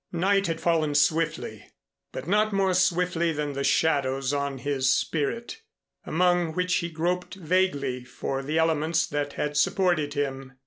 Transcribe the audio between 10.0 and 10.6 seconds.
him.